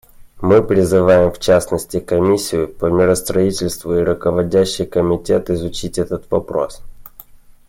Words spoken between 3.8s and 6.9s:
и Руководящий комитет изучить этот вопрос.